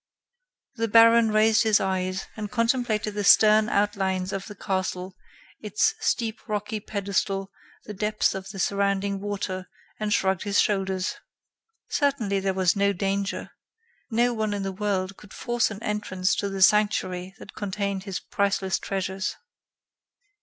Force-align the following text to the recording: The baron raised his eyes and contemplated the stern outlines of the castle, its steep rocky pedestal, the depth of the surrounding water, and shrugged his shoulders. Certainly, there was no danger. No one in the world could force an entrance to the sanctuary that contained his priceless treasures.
The 0.77 0.87
baron 0.87 1.29
raised 1.31 1.61
his 1.61 1.79
eyes 1.79 2.25
and 2.35 2.49
contemplated 2.49 3.13
the 3.13 3.23
stern 3.23 3.69
outlines 3.69 4.33
of 4.33 4.47
the 4.47 4.55
castle, 4.55 5.15
its 5.59 5.93
steep 5.99 6.39
rocky 6.49 6.79
pedestal, 6.79 7.51
the 7.85 7.93
depth 7.93 8.33
of 8.33 8.49
the 8.49 8.57
surrounding 8.57 9.19
water, 9.19 9.69
and 9.99 10.11
shrugged 10.11 10.41
his 10.41 10.59
shoulders. 10.59 11.17
Certainly, 11.87 12.39
there 12.39 12.55
was 12.55 12.75
no 12.75 12.93
danger. 12.93 13.51
No 14.09 14.33
one 14.33 14.55
in 14.55 14.63
the 14.63 14.71
world 14.71 15.17
could 15.17 15.33
force 15.33 15.69
an 15.69 15.83
entrance 15.83 16.33
to 16.37 16.49
the 16.49 16.63
sanctuary 16.63 17.35
that 17.37 17.53
contained 17.53 18.05
his 18.05 18.19
priceless 18.19 18.79
treasures. 18.79 19.35